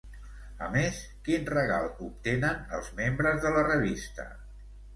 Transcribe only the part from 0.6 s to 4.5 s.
A més, quin regal obtenen els membres de la revista?